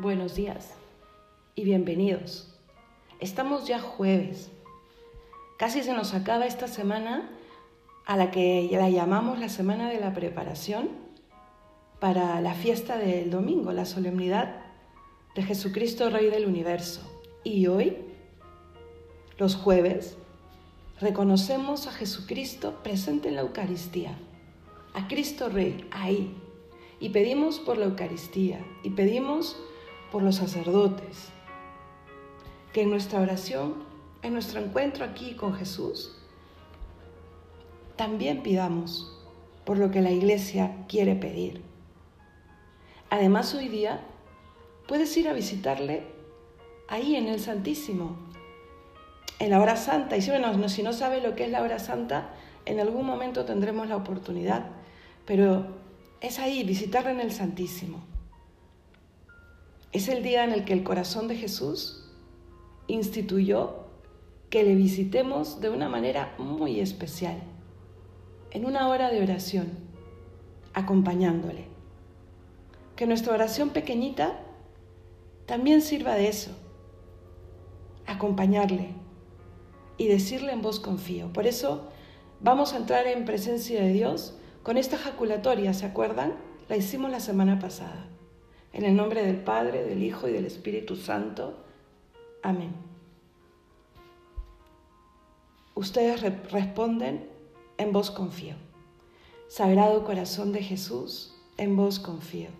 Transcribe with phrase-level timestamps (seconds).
[0.00, 0.70] buenos días
[1.54, 2.48] y bienvenidos.
[3.18, 4.50] Estamos ya jueves.
[5.58, 7.28] Casi se nos acaba esta semana
[8.06, 10.88] a la que la llamamos la semana de la preparación
[11.98, 14.62] para la fiesta del domingo, la solemnidad
[15.34, 17.02] de Jesucristo Rey del Universo.
[17.44, 17.98] Y hoy,
[19.36, 20.16] los jueves,
[20.98, 24.16] reconocemos a Jesucristo presente en la Eucaristía,
[24.94, 26.34] a Cristo Rey ahí,
[27.00, 29.58] y pedimos por la Eucaristía y pedimos
[30.10, 31.28] por los sacerdotes,
[32.72, 33.84] que en nuestra oración,
[34.22, 36.16] en nuestro encuentro aquí con Jesús,
[37.96, 39.16] también pidamos
[39.64, 41.62] por lo que la Iglesia quiere pedir.
[43.10, 44.00] Además, hoy día
[44.86, 46.04] puedes ir a visitarle
[46.88, 48.16] ahí en el Santísimo,
[49.38, 50.16] en la hora santa.
[50.16, 50.30] Y si,
[50.68, 52.30] si no sabe lo que es la hora santa,
[52.66, 54.66] en algún momento tendremos la oportunidad.
[55.26, 55.66] Pero
[56.20, 58.09] es ahí, visitarle en el Santísimo.
[59.92, 62.04] Es el día en el que el corazón de Jesús
[62.86, 63.86] instituyó
[64.48, 67.42] que le visitemos de una manera muy especial,
[68.52, 69.68] en una hora de oración,
[70.74, 71.66] acompañándole.
[72.94, 74.38] Que nuestra oración pequeñita
[75.46, 76.52] también sirva de eso,
[78.06, 78.94] acompañarle
[79.96, 81.32] y decirle en voz confío.
[81.32, 81.88] Por eso
[82.40, 86.34] vamos a entrar en presencia de Dios con esta jaculatoria, ¿se acuerdan?
[86.68, 88.06] La hicimos la semana pasada.
[88.72, 91.54] En el nombre del Padre, del Hijo y del Espíritu Santo.
[92.42, 92.72] Amén.
[95.74, 97.28] Ustedes responden,
[97.78, 98.54] en vos confío.
[99.48, 102.50] Sagrado corazón de Jesús, en vos confío.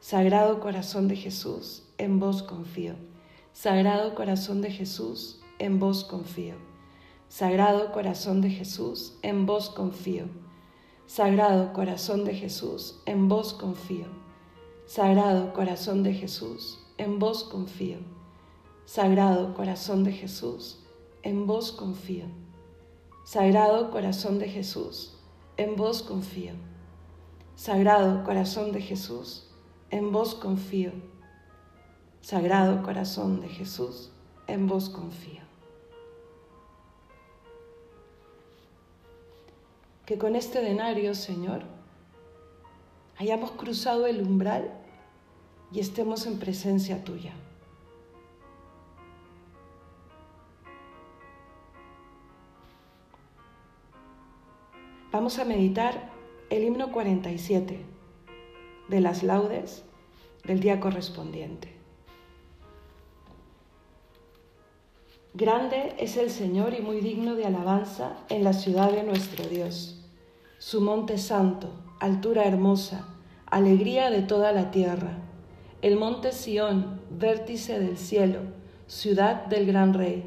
[0.00, 2.94] Sagrado corazón de Jesús, en vos confío.
[3.52, 6.56] Sagrado corazón de Jesús, en vos confío.
[7.28, 10.26] Sagrado corazón de Jesús, en vos confío.
[11.06, 14.23] Sagrado corazón de Jesús, en vos confío.
[14.86, 17.98] Sagrado corazón de Jesús, en vos confío.
[18.84, 20.84] Sagrado corazón de Jesús,
[21.22, 22.26] en vos confío.
[23.24, 25.16] Sagrado corazón de Jesús,
[25.56, 26.52] en vos confío.
[27.56, 29.50] Sagrado corazón de Jesús,
[29.90, 30.92] en vos confío.
[32.20, 34.10] Sagrado corazón de Jesús,
[34.46, 35.44] en vos confío.
[40.04, 41.62] que con este denario, Señor,
[43.16, 44.83] hayamos cruzado el umbral
[45.74, 47.32] y estemos en presencia tuya.
[55.10, 56.10] Vamos a meditar
[56.48, 57.84] el himno 47
[58.88, 59.84] de las laudes
[60.44, 61.74] del día correspondiente.
[65.32, 70.04] Grande es el Señor y muy digno de alabanza en la ciudad de nuestro Dios.
[70.58, 73.08] Su monte santo, altura hermosa,
[73.46, 75.18] alegría de toda la tierra.
[75.84, 78.40] El monte Sión, vértice del cielo,
[78.86, 80.24] ciudad del gran rey.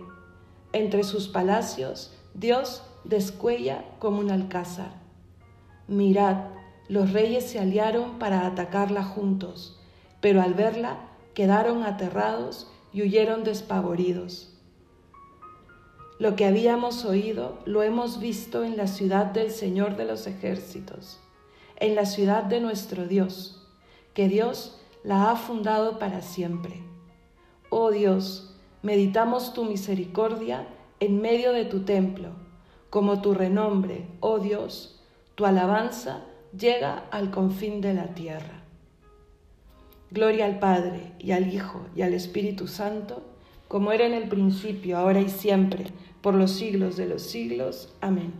[0.72, 4.91] Entre sus palacios, Dios descuella como un alcázar.
[5.88, 6.50] Mirad,
[6.90, 9.79] los reyes se aliaron para atacarla juntos,
[10.22, 11.00] pero al verla
[11.34, 14.53] quedaron aterrados y huyeron despavoridos.
[16.19, 21.19] Lo que habíamos oído lo hemos visto en la ciudad del Señor de los ejércitos,
[21.78, 23.68] en la ciudad de nuestro Dios,
[24.13, 24.77] que Dios
[25.07, 26.84] la ha fundado para siempre.
[27.69, 30.68] Oh Dios, meditamos tu misericordia
[31.00, 32.31] en medio de tu templo,
[32.90, 35.01] como tu renombre, oh Dios,
[35.35, 38.66] tu alabanza llega al confín de la tierra.
[40.12, 43.24] Gloria al Padre y al Hijo y al Espíritu Santo,
[43.69, 45.85] como era en el principio, ahora y siempre,
[46.22, 47.95] por los siglos de los siglos.
[48.01, 48.34] Amén.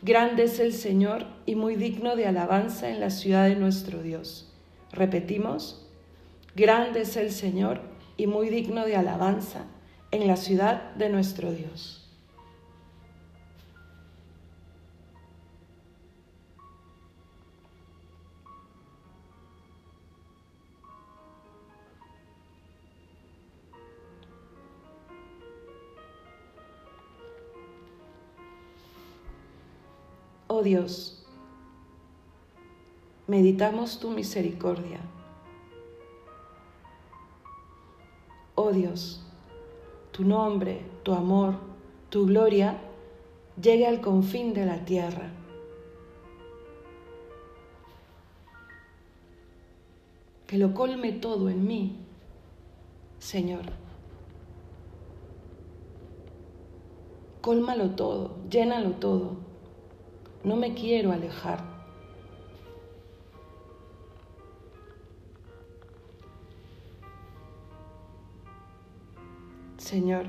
[0.00, 4.51] Grande es el Señor y muy digno de alabanza en la ciudad de nuestro Dios.
[4.92, 5.88] Repetimos,
[6.54, 7.80] grande es el Señor
[8.18, 9.64] y muy digno de alabanza
[10.10, 11.98] en la ciudad de nuestro Dios.
[30.48, 31.21] Oh Dios,
[33.26, 35.00] meditamos tu misericordia.
[38.54, 39.24] Oh Dios,
[40.10, 41.54] tu nombre, tu amor,
[42.10, 42.78] tu gloria
[43.60, 45.30] llegue al confín de la tierra.
[50.46, 51.96] Que lo colme todo en mí,
[53.18, 53.64] Señor.
[57.40, 59.52] Cólmalo todo, llénalo todo
[60.44, 61.71] no me quiero alejar.
[69.92, 70.24] Señor.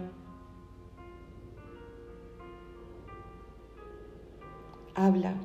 [4.94, 5.36] Habla,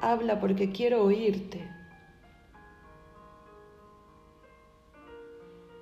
[0.00, 1.70] habla porque quiero oírte.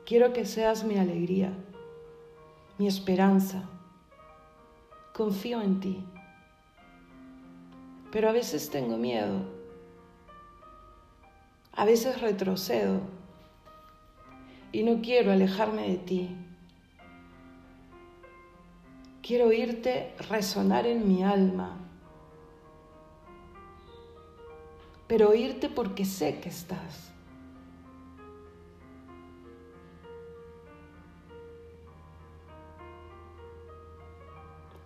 [0.04, 1.52] Quiero que seas mi alegría,
[2.76, 3.70] mi esperanza.
[5.12, 6.04] Confío en ti.
[8.10, 9.42] Pero a veces tengo miedo.
[11.70, 13.00] A veces retrocedo
[14.72, 16.36] y no quiero alejarme de ti.
[19.26, 21.78] Quiero oírte resonar en mi alma,
[25.06, 27.10] pero oírte porque sé que estás.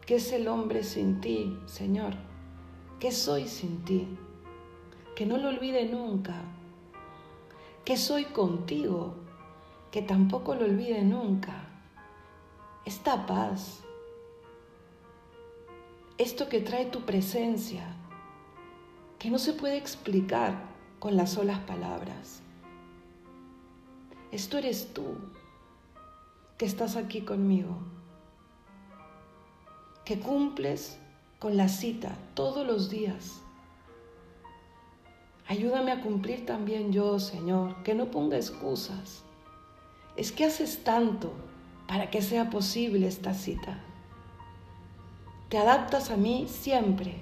[0.07, 2.15] ¿Qué es el hombre sin ti, Señor?
[3.01, 4.07] ¿Qué soy sin ti?
[5.17, 6.37] Que no lo olvide nunca.
[7.85, 9.15] ¿Qué soy contigo?
[9.91, 11.65] que tampoco lo olvide nunca.
[12.85, 13.83] Esta paz,
[16.19, 17.85] esto que trae tu presencia,
[19.19, 20.55] que no se puede explicar
[20.99, 22.43] con las solas palabras.
[24.31, 25.17] Esto eres tú,
[26.59, 27.79] que estás aquí conmigo,
[30.05, 30.99] que cumples
[31.39, 33.41] con la cita todos los días.
[35.47, 39.25] Ayúdame a cumplir también yo, Señor, que no ponga excusas
[40.19, 41.33] es que haces tanto
[41.87, 43.79] para que sea posible esta cita.
[45.49, 47.15] Te adaptas a mí siempre,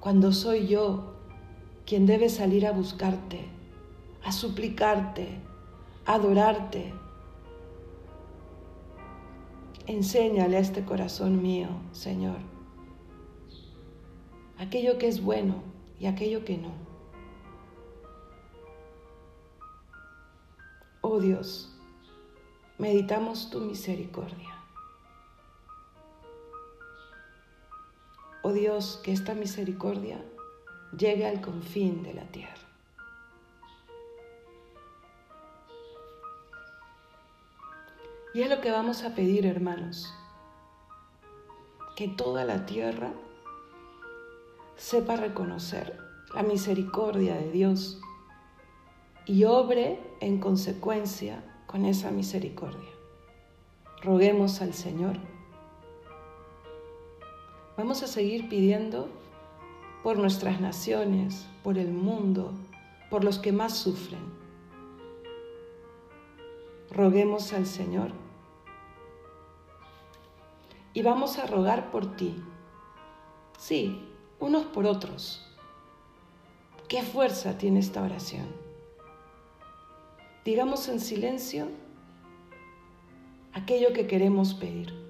[0.00, 1.16] cuando soy yo
[1.84, 3.44] quien debe salir a buscarte,
[4.24, 5.28] a suplicarte,
[6.06, 6.94] a adorarte.
[9.86, 12.38] Enséñale a este corazón mío, Señor,
[14.56, 15.56] aquello que es bueno
[15.98, 16.72] y aquello que no.
[21.02, 21.76] Oh Dios,
[22.78, 24.49] meditamos tu misericordia.
[28.42, 30.24] Oh Dios, que esta misericordia
[30.96, 32.54] llegue al confín de la tierra.
[38.32, 40.14] Y es lo que vamos a pedir, hermanos,
[41.96, 43.12] que toda la tierra
[44.76, 45.98] sepa reconocer
[46.34, 48.00] la misericordia de Dios
[49.26, 52.88] y obre en consecuencia con esa misericordia.
[54.02, 55.18] Roguemos al Señor.
[57.80, 59.08] Vamos a seguir pidiendo
[60.02, 62.52] por nuestras naciones, por el mundo,
[63.08, 64.20] por los que más sufren.
[66.90, 68.12] Roguemos al Señor.
[70.92, 72.36] Y vamos a rogar por ti.
[73.56, 74.06] Sí,
[74.40, 75.50] unos por otros.
[76.86, 78.46] ¿Qué fuerza tiene esta oración?
[80.44, 81.68] digamos en silencio
[83.54, 85.09] aquello que queremos pedir.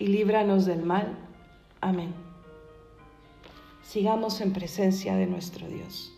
[0.00, 1.16] y líbranos del mal.
[1.80, 2.12] Amén.
[3.82, 6.12] Sigamos en presencia de nuestro Dios.